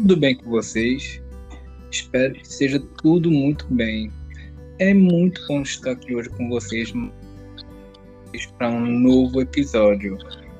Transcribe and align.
tudo 0.00 0.16
bem 0.16 0.34
com 0.34 0.48
vocês? 0.48 1.22
Espero 1.90 2.32
que 2.32 2.48
seja 2.48 2.80
tudo 3.02 3.30
muito 3.30 3.66
bem. 3.68 4.10
É 4.78 4.94
muito 4.94 5.46
bom 5.46 5.60
estar 5.60 5.90
aqui 5.90 6.14
hoje 6.14 6.30
com 6.30 6.48
vocês 6.48 6.90
para 8.56 8.70
um 8.70 8.86
novo 8.86 9.42
episódio. 9.42 10.16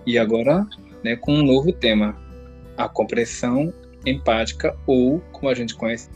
E 0.06 0.18
agora, 0.18 0.66
né, 1.02 1.16
com 1.16 1.36
um 1.36 1.42
novo 1.42 1.72
tema: 1.72 2.14
a 2.76 2.86
compreensão 2.86 3.72
empática, 4.04 4.76
ou 4.86 5.20
como 5.32 5.48
a 5.48 5.54
gente 5.54 5.74
conhece, 5.74 6.10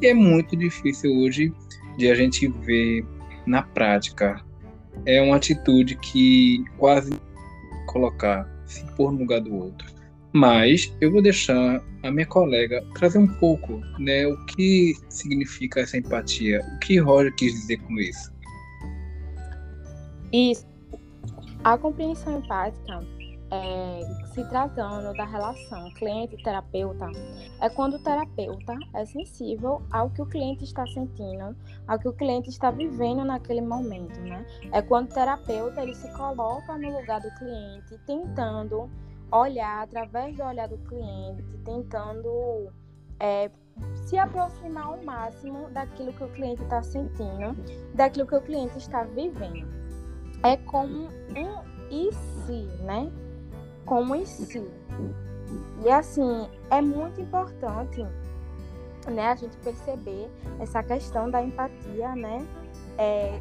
que 0.00 0.06
é 0.06 0.14
muito 0.14 0.56
difícil 0.56 1.14
hoje 1.18 1.52
de 1.98 2.10
a 2.10 2.14
gente 2.14 2.48
ver 2.48 3.04
na 3.46 3.60
prática. 3.60 4.42
É 5.04 5.20
uma 5.20 5.36
atitude 5.36 5.96
que 5.96 6.64
quase 6.78 7.12
colocar, 7.86 8.48
se 8.64 8.86
pôr 8.96 9.12
no 9.12 9.18
lugar 9.18 9.42
do 9.42 9.54
outro. 9.54 9.99
Mas 10.32 10.94
eu 11.00 11.10
vou 11.10 11.20
deixar 11.20 11.82
a 12.02 12.10
minha 12.10 12.26
colega 12.26 12.84
trazer 12.94 13.18
um 13.18 13.26
pouco, 13.26 13.80
né, 13.98 14.26
o 14.26 14.46
que 14.46 14.94
significa 15.08 15.80
essa 15.80 15.98
empatia, 15.98 16.60
o 16.74 16.78
que 16.78 16.98
Roger 16.98 17.34
quis 17.34 17.52
dizer 17.52 17.78
com 17.78 17.94
isso. 17.98 18.32
Isso. 20.32 20.66
A 21.64 21.76
compreensão 21.76 22.38
empática, 22.38 23.04
é, 23.50 24.00
se 24.32 24.44
tratando 24.48 25.12
da 25.14 25.24
relação 25.24 25.92
cliente-terapeuta, 25.94 27.10
é 27.60 27.68
quando 27.68 27.94
o 27.94 27.98
terapeuta 27.98 28.78
é 28.94 29.04
sensível 29.04 29.82
ao 29.90 30.08
que 30.10 30.22
o 30.22 30.26
cliente 30.26 30.64
está 30.64 30.86
sentindo, 30.86 31.56
ao 31.88 31.98
que 31.98 32.08
o 32.08 32.12
cliente 32.12 32.48
está 32.48 32.70
vivendo 32.70 33.24
naquele 33.24 33.60
momento, 33.60 34.18
né? 34.20 34.46
É 34.72 34.80
quando 34.80 35.10
o 35.10 35.14
terapeuta 35.14 35.82
ele 35.82 35.94
se 35.94 36.08
coloca 36.16 36.78
no 36.78 36.98
lugar 36.98 37.20
do 37.20 37.30
cliente, 37.34 37.98
tentando 38.06 38.88
olhar 39.32 39.82
através 39.82 40.36
do 40.36 40.42
olhar 40.42 40.68
do 40.68 40.78
cliente, 40.78 41.42
tentando 41.64 42.72
é, 43.18 43.50
se 44.06 44.18
aproximar 44.18 44.86
ao 44.86 45.02
máximo 45.02 45.68
daquilo 45.70 46.12
que 46.12 46.24
o 46.24 46.28
cliente 46.28 46.62
está 46.62 46.82
sentindo, 46.82 47.56
daquilo 47.94 48.26
que 48.26 48.34
o 48.34 48.40
cliente 48.40 48.78
está 48.78 49.04
vivendo. 49.04 49.68
É 50.42 50.56
como 50.56 51.08
um 51.08 51.70
e 51.90 52.12
se, 52.12 52.62
né? 52.82 53.10
Como 53.84 54.14
em 54.14 54.24
si. 54.24 54.66
E 55.84 55.90
assim, 55.90 56.48
é 56.70 56.80
muito 56.80 57.20
importante 57.20 58.06
né, 59.10 59.28
a 59.28 59.34
gente 59.34 59.56
perceber 59.58 60.30
essa 60.58 60.82
questão 60.82 61.30
da 61.30 61.42
empatia, 61.42 62.14
né? 62.14 62.46
É, 62.98 63.40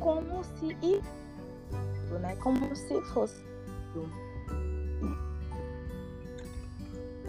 como 0.00 0.42
se 0.42 0.76
né? 2.20 2.36
Como 2.36 2.74
se 2.74 3.00
fosse 3.12 3.44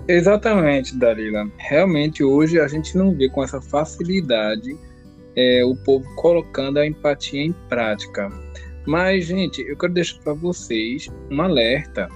Exatamente, 0.08 0.98
Dalila. 0.98 1.50
Realmente 1.58 2.24
hoje 2.24 2.60
a 2.60 2.68
gente 2.68 2.98
não 2.98 3.16
vê 3.16 3.30
com 3.30 3.44
essa 3.44 3.62
facilidade 3.62 4.78
é, 5.36 5.64
o 5.64 5.76
povo 5.76 6.06
colocando 6.16 6.80
a 6.80 6.86
empatia 6.86 7.42
em 7.42 7.54
prática. 7.70 8.30
Mas, 8.86 9.26
gente, 9.26 9.62
eu 9.62 9.78
quero 9.78 9.94
deixar 9.94 10.20
para 10.20 10.34
vocês 10.34 11.10
um 11.32 11.42
alerta 11.42 12.10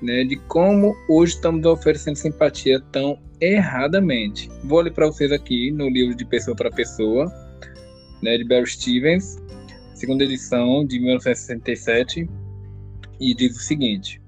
né, 0.00 0.24
de 0.24 0.36
como 0.36 0.96
hoje 1.08 1.34
estamos 1.34 1.64
oferecendo 1.66 2.16
simpatia 2.16 2.80
tão 2.92 3.18
erradamente. 3.40 4.50
Vou 4.64 4.80
ler 4.80 4.92
para 4.92 5.06
vocês 5.06 5.30
aqui 5.30 5.70
no 5.70 5.88
livro 5.88 6.14
de 6.14 6.24
Pessoa 6.24 6.56
para 6.56 6.70
Pessoa, 6.70 7.30
né, 8.22 8.38
de 8.38 8.44
Barry 8.44 8.66
Stevens, 8.66 9.36
segunda 9.94 10.24
edição 10.24 10.86
de 10.86 10.98
1967, 10.98 12.28
e 13.20 13.34
diz 13.34 13.56
o 13.56 13.60
seguinte: 13.60 14.20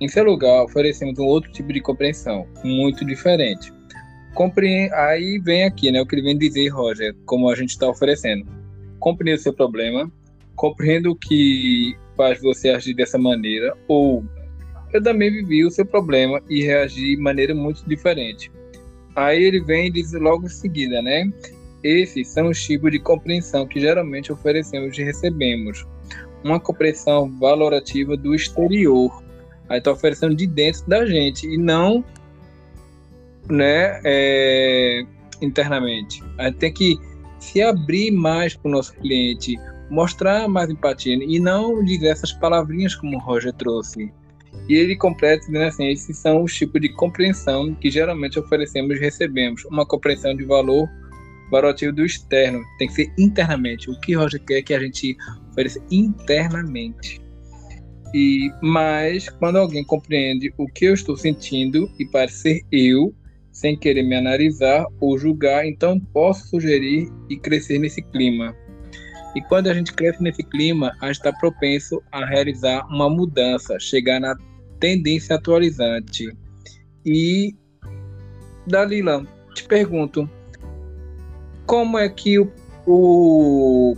em 0.00 0.08
seu 0.08 0.24
lugar, 0.24 0.64
oferecemos 0.64 1.18
um 1.18 1.24
outro 1.24 1.50
tipo 1.52 1.72
de 1.72 1.80
compreensão, 1.80 2.46
muito 2.64 3.04
diferente. 3.04 3.72
Compre... 4.34 4.90
Aí 4.92 5.38
vem 5.38 5.64
aqui, 5.64 5.90
né, 5.90 6.00
o 6.00 6.06
que 6.06 6.14
ele 6.14 6.22
vem 6.22 6.36
dizer, 6.36 6.68
Roger, 6.68 7.14
como 7.24 7.48
a 7.48 7.54
gente 7.54 7.70
está 7.70 7.88
oferecendo. 7.88 8.46
Compreendo 8.98 9.38
o 9.38 9.42
seu 9.42 9.54
problema, 9.54 10.10
compreendo 10.54 11.10
o 11.10 11.16
que 11.16 11.96
faz 12.16 12.40
você 12.40 12.70
agir 12.70 12.94
dessa 12.94 13.18
maneira, 13.18 13.76
ou 13.88 14.24
eu 14.92 15.02
também 15.02 15.30
vivi 15.30 15.64
o 15.64 15.70
seu 15.70 15.84
problema 15.84 16.40
e 16.48 16.62
reagi 16.62 17.16
de 17.16 17.22
maneira 17.22 17.54
muito 17.54 17.86
diferente. 17.88 18.50
Aí 19.14 19.42
ele 19.42 19.60
vem 19.60 19.86
e 19.86 19.90
diz 19.90 20.12
logo 20.12 20.46
em 20.46 20.50
seguida, 20.50 21.00
né? 21.00 21.30
Esses 21.82 22.28
são 22.28 22.48
os 22.48 22.62
tipos 22.62 22.90
de 22.90 22.98
compreensão 22.98 23.66
que 23.66 23.80
geralmente 23.80 24.32
oferecemos 24.32 24.96
e 24.98 25.02
recebemos. 25.02 25.86
Uma 26.44 26.60
compreensão 26.60 27.30
valorativa 27.38 28.16
do 28.16 28.34
exterior, 28.34 29.22
Aí 29.68 29.80
tá 29.80 29.92
oferecendo 29.92 30.34
de 30.34 30.46
dentro 30.46 30.86
da 30.86 31.04
gente 31.06 31.46
e 31.46 31.58
não, 31.58 32.04
né, 33.48 34.00
é, 34.04 35.04
internamente. 35.42 36.22
A 36.38 36.44
gente 36.44 36.58
tem 36.58 36.72
que 36.72 36.96
se 37.38 37.62
abrir 37.62 38.10
mais 38.10 38.56
para 38.56 38.68
o 38.68 38.72
nosso 38.72 38.94
cliente, 38.94 39.56
mostrar 39.90 40.48
mais 40.48 40.70
empatia 40.70 41.14
e 41.14 41.38
não 41.38 41.84
dizer 41.84 42.08
essas 42.08 42.32
palavrinhas 42.32 42.94
como 42.94 43.16
o 43.16 43.20
Roger 43.20 43.52
trouxe. 43.52 44.12
E 44.68 44.74
ele 44.74 44.96
completa 44.96 45.44
dizendo 45.46 45.64
assim: 45.64 45.88
esses 45.88 46.16
são 46.16 46.42
os 46.42 46.54
tipos 46.54 46.80
de 46.80 46.88
compreensão 46.88 47.74
que 47.74 47.90
geralmente 47.90 48.38
oferecemos 48.38 48.96
e 48.96 49.00
recebemos. 49.00 49.64
Uma 49.66 49.86
compreensão 49.86 50.34
de 50.34 50.44
valor 50.44 50.88
valorativo 51.50 51.92
do 51.92 52.04
externo, 52.04 52.64
tem 52.78 52.88
que 52.88 52.94
ser 52.94 53.12
internamente. 53.18 53.90
O 53.90 54.00
que 54.00 54.14
Roger 54.14 54.42
quer 54.44 54.62
que 54.62 54.74
a 54.74 54.80
gente 54.80 55.16
ofereça 55.50 55.80
internamente. 55.90 57.20
E 58.14 58.50
mas 58.62 59.28
quando 59.28 59.56
alguém 59.56 59.84
compreende 59.84 60.52
o 60.56 60.66
que 60.66 60.86
eu 60.86 60.94
estou 60.94 61.16
sentindo 61.16 61.90
e 61.98 62.06
parece 62.06 62.38
ser 62.38 62.62
eu, 62.70 63.14
sem 63.52 63.76
querer 63.76 64.02
me 64.02 64.14
analisar 64.14 64.86
ou 65.00 65.18
julgar, 65.18 65.66
então 65.66 65.98
posso 66.12 66.48
sugerir 66.48 67.10
e 67.28 67.36
crescer 67.36 67.78
nesse 67.78 68.02
clima. 68.02 68.54
E 69.34 69.42
quando 69.42 69.68
a 69.68 69.74
gente 69.74 69.92
cresce 69.92 70.22
nesse 70.22 70.42
clima, 70.42 70.92
a 71.00 71.06
gente 71.06 71.16
está 71.16 71.32
propenso 71.32 72.02
a 72.12 72.24
realizar 72.24 72.86
uma 72.86 73.10
mudança, 73.10 73.78
chegar 73.78 74.20
na 74.20 74.34
tendência 74.80 75.36
atualizante. 75.36 76.30
E 77.04 77.54
Dalila, 78.66 79.26
te 79.54 79.64
pergunto, 79.64 80.28
como 81.66 81.98
é 81.98 82.08
que 82.08 82.38
o, 82.38 82.50
o 82.86 83.96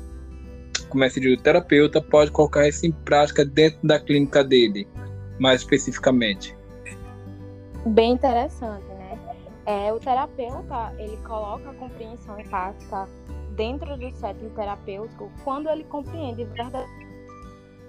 que 0.89 1.35
o 1.35 1.37
terapeuta 1.37 2.01
pode 2.01 2.31
colocar 2.31 2.67
isso 2.67 2.87
em 2.87 2.93
prática 2.93 3.45
dentro 3.45 3.79
da 3.87 4.01
clínica 4.01 4.43
dele, 4.43 4.89
mais 5.39 5.61
especificamente? 5.61 6.57
Bem 7.87 8.13
interessante, 8.13 8.87
né? 8.87 9.19
É, 9.67 9.93
o 9.93 10.01
terapeuta, 10.01 10.95
ele 10.99 11.17
coloca 11.19 11.71
a 11.71 11.75
compreensão 11.75 12.39
empática 12.41 13.09
dentro 13.55 13.97
do 13.97 14.11
setting 14.13 14.49
terapêutico 14.51 15.31
quando 15.45 15.69
ele 15.69 15.85
compreende 15.85 16.45
verdadeiramente 16.45 17.09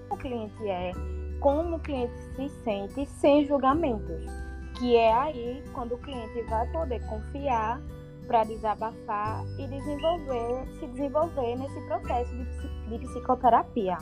o 0.10 0.18
cliente 0.18 0.68
é, 0.68 0.92
como 1.40 1.78
o 1.78 1.80
cliente 1.80 2.14
se 2.36 2.50
sente, 2.64 3.06
sem 3.06 3.46
julgamentos. 3.46 4.26
Que 4.78 4.96
é 4.96 5.14
aí 5.14 5.64
quando 5.74 5.96
o 5.96 5.98
cliente 5.98 6.42
vai 6.44 6.66
poder 6.72 7.02
confiar 7.08 7.82
para 8.30 8.44
desabafar 8.44 9.44
e 9.58 9.68
desenvolver, 9.68 10.68
se 10.80 10.86
desenvolver 10.86 11.56
nesse 11.56 11.82
processo 11.88 12.32
de, 12.32 12.98
de, 12.98 13.08
psicoterapia, 13.08 13.98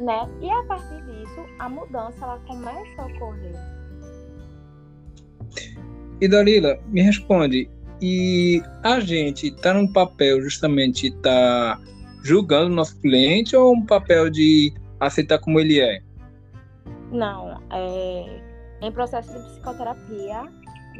né? 0.00 0.28
E 0.42 0.50
a 0.50 0.64
partir 0.64 1.00
disso, 1.04 1.46
a 1.60 1.68
mudança 1.68 2.16
ela 2.20 2.38
começa 2.48 3.00
a 3.00 3.06
ocorrer. 3.06 3.54
E 6.20 6.26
Dalila, 6.26 6.80
me 6.88 7.00
responde, 7.00 7.70
e 8.02 8.60
a 8.82 8.98
gente 8.98 9.46
está 9.46 9.72
num 9.72 9.90
papel 9.90 10.42
justamente 10.42 11.12
tá 11.22 11.80
julgando 12.24 12.72
o 12.72 12.74
nosso 12.74 13.00
cliente 13.00 13.54
ou 13.54 13.72
um 13.72 13.86
papel 13.86 14.30
de 14.30 14.74
aceitar 14.98 15.38
como 15.38 15.60
ele 15.60 15.80
é? 15.80 16.02
Não, 17.12 17.62
é, 17.70 18.40
em 18.82 18.90
processo 18.90 19.32
de 19.32 19.48
psicoterapia, 19.50 20.42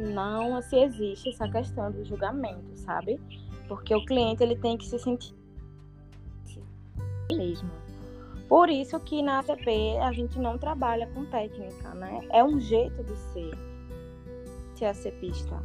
não 0.00 0.60
se 0.62 0.76
existe 0.76 1.28
essa 1.28 1.48
questão 1.48 1.90
do 1.90 2.04
julgamento, 2.04 2.76
sabe? 2.76 3.20
Porque 3.68 3.94
o 3.94 4.04
cliente 4.04 4.42
ele 4.42 4.56
tem 4.56 4.76
que 4.76 4.86
se 4.86 4.98
sentir 4.98 5.34
mesmo. 7.36 7.70
Por 8.48 8.68
isso 8.68 8.98
que 8.98 9.22
na 9.22 9.38
ACP 9.38 9.96
a 10.02 10.12
gente 10.12 10.38
não 10.38 10.58
trabalha 10.58 11.06
com 11.14 11.24
técnica, 11.26 11.94
né? 11.94 12.20
É 12.32 12.42
um 12.42 12.58
jeito 12.58 13.04
de 13.04 13.16
ser, 13.16 13.56
ser 14.74 14.86
ACPista. 14.86 15.62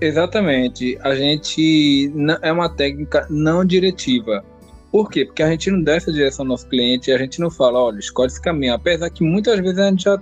Exatamente. 0.00 0.98
A 1.02 1.14
gente 1.14 2.10
é 2.40 2.50
uma 2.50 2.74
técnica 2.74 3.26
não 3.28 3.64
diretiva. 3.64 4.42
Por 4.90 5.10
quê? 5.10 5.24
Porque 5.24 5.42
a 5.42 5.50
gente 5.50 5.70
não 5.70 5.82
dá 5.82 5.94
essa 5.94 6.10
direção 6.10 6.44
ao 6.44 6.48
nosso 6.48 6.68
cliente, 6.68 7.12
a 7.12 7.18
gente 7.18 7.40
não 7.40 7.50
fala, 7.50 7.78
olha, 7.78 7.98
escolhe 7.98 8.28
esse 8.28 8.40
caminho. 8.40 8.74
Apesar 8.74 9.10
que 9.10 9.22
muitas 9.22 9.60
vezes 9.60 9.78
a 9.78 9.90
gente 9.90 10.04
já 10.04 10.20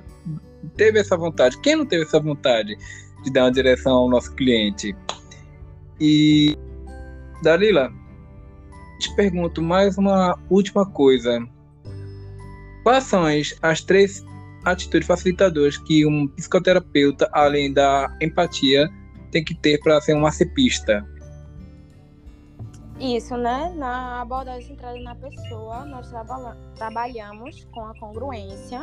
teve 0.77 1.01
essa 1.01 1.17
vontade? 1.17 1.61
Quem 1.61 1.77
não 1.77 1.87
teve 1.87 2.05
essa 2.05 2.21
vontade 2.21 2.77
de 3.23 3.33
dar 3.33 3.45
uma 3.45 3.53
direção 3.53 3.93
ao 3.93 4.09
nosso 4.09 4.35
cliente? 4.35 4.95
E 6.01 6.57
Dalila, 7.43 7.93
te 8.99 9.15
pergunto 9.15 9.63
mais 9.63 9.97
uma 9.99 10.39
última 10.49 10.85
coisa. 10.87 11.47
Quais 12.83 13.05
são 13.05 13.25
as, 13.25 13.55
as 13.63 13.83
três 13.83 14.25
atitudes 14.65 15.07
facilitadoras 15.07 15.77
que 15.79 16.07
um 16.07 16.29
psicoterapeuta, 16.29 17.29
além 17.33 17.73
da 17.73 18.15
empatia, 18.21 18.89
tem 19.31 19.45
que 19.45 19.55
ter 19.55 19.79
para 19.81 20.01
ser 20.01 20.15
um 20.15 20.21
macepista? 20.21 21.07
Isso, 22.99 23.35
né? 23.37 23.73
Na 23.77 24.21
abordagem 24.21 24.69
centrada 24.69 25.01
na 25.01 25.15
pessoa, 25.15 25.87
nós 25.87 26.11
trabalha 26.11 26.57
trabalhamos 26.77 27.67
com 27.73 27.87
a 27.87 27.99
congruência, 27.99 28.83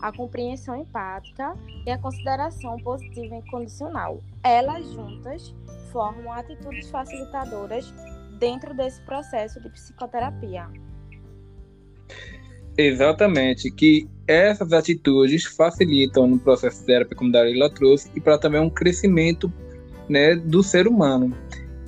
a 0.00 0.12
compreensão 0.12 0.76
empática 0.76 1.54
e 1.86 1.90
a 1.90 1.98
consideração 1.98 2.76
positiva 2.78 3.34
e 3.34 3.38
incondicional. 3.38 4.20
Elas 4.42 4.84
juntas 4.92 5.54
formam 5.92 6.32
atitudes 6.32 6.88
facilitadoras 6.90 7.92
dentro 8.38 8.74
desse 8.74 9.00
processo 9.02 9.60
de 9.60 9.68
psicoterapia. 9.70 10.66
Exatamente, 12.76 13.70
que 13.70 14.08
essas 14.26 14.72
atitudes 14.72 15.44
facilitam 15.44 16.26
no 16.26 16.38
processo 16.38 16.84
terapia, 16.86 17.16
como 17.16 17.32
Dalila 17.32 17.68
trouxe, 17.68 18.10
e 18.14 18.20
para 18.20 18.38
também 18.38 18.60
um 18.60 18.70
crescimento 18.70 19.52
né, 20.08 20.34
do 20.36 20.62
ser 20.62 20.86
humano. 20.86 21.36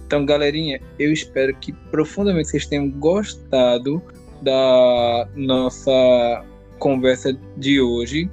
Então, 0.07 0.27
galerinha, 0.27 0.81
eu 0.99 1.11
espero 1.13 1.55
que 1.57 1.73
profundamente 1.73 2.51
vocês 2.51 2.67
tenham 2.67 2.91
gostado 2.91 4.03
da 4.43 5.29
nossa 5.35 6.45
conversa 6.83 7.33
de 7.57 7.81
hoje. 7.81 8.29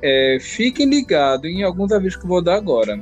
É, 0.00 0.38
fiquem 0.40 0.88
ligados 0.88 1.50
em 1.50 1.62
alguns 1.62 1.92
avisos 1.92 2.16
que 2.16 2.24
eu 2.24 2.28
vou 2.28 2.42
dar 2.42 2.54
agora. 2.54 2.98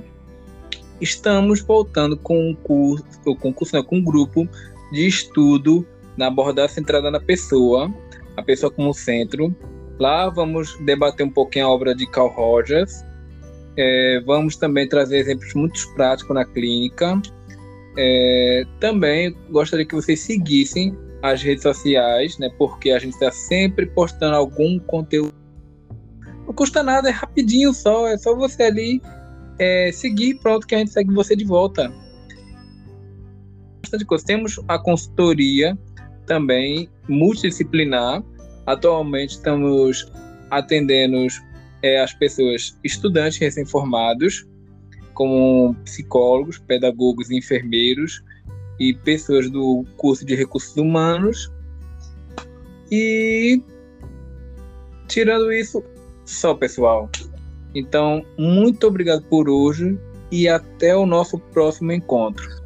Estamos 1.00 1.60
voltando 1.60 2.16
com 2.16 2.50
um 2.50 2.54
curso, 2.54 3.04
com 3.40 3.52
curso, 3.52 3.76
não, 3.76 3.84
com 3.84 3.98
um 3.98 4.04
grupo 4.04 4.48
de 4.92 5.06
estudo 5.06 5.86
na 6.16 6.26
abordagem 6.26 6.74
centrada 6.74 7.10
na 7.12 7.20
pessoa, 7.20 7.92
a 8.36 8.42
pessoa 8.42 8.72
como 8.72 8.92
centro. 8.92 9.54
Lá 10.00 10.28
vamos 10.28 10.76
debater 10.84 11.24
um 11.24 11.30
pouquinho 11.30 11.66
a 11.66 11.70
obra 11.70 11.94
de 11.94 12.04
Carl 12.06 12.28
Rogers. 12.28 13.04
É, 13.76 14.20
vamos 14.26 14.56
também 14.56 14.88
trazer 14.88 15.18
exemplos 15.18 15.54
muito 15.54 15.94
práticos 15.94 16.34
na 16.34 16.44
clínica. 16.44 17.20
É, 17.96 18.64
também 18.80 19.36
gostaria 19.50 19.86
que 19.86 19.94
vocês 19.94 20.20
seguissem 20.20 20.96
as 21.22 21.40
redes 21.40 21.62
sociais, 21.62 22.36
né? 22.38 22.50
Porque 22.58 22.90
a 22.90 22.98
gente 22.98 23.14
está 23.14 23.30
sempre 23.30 23.86
postando 23.86 24.36
algum 24.36 24.78
conteúdo. 24.80 25.34
Não 26.46 26.52
custa 26.52 26.82
nada, 26.82 27.08
é 27.08 27.12
rapidinho 27.12 27.72
só, 27.72 28.08
é 28.08 28.18
só 28.18 28.34
você 28.34 28.64
ali 28.64 29.00
é, 29.58 29.90
seguir, 29.92 30.34
pronto, 30.40 30.66
que 30.66 30.74
a 30.74 30.78
gente 30.78 30.90
segue 30.90 31.14
você 31.14 31.36
de 31.36 31.44
volta. 31.44 31.92
Temos 34.26 34.58
a 34.68 34.78
consultoria 34.78 35.78
também 36.26 36.88
multidisciplinar. 37.08 38.22
Atualmente 38.66 39.32
estamos 39.32 40.10
atendendo 40.50 41.26
é, 41.82 42.00
as 42.00 42.14
pessoas 42.14 42.78
estudantes 42.82 43.38
recém-formados, 43.38 44.46
como 45.14 45.74
psicólogos, 45.84 46.58
pedagogos 46.58 47.30
enfermeiros, 47.30 48.22
e 48.78 48.94
pessoas 48.94 49.50
do 49.50 49.84
curso 49.96 50.24
de 50.24 50.34
recursos 50.34 50.76
humanos. 50.76 51.50
E 52.90 53.62
tirando 55.08 55.52
isso, 55.52 55.82
só 56.24 56.54
pessoal. 56.54 57.10
Então, 57.74 58.24
muito 58.38 58.86
obrigado 58.86 59.24
por 59.24 59.48
hoje 59.48 59.98
e 60.30 60.48
até 60.48 60.96
o 60.96 61.06
nosso 61.06 61.38
próximo 61.38 61.92
encontro. 61.92 62.61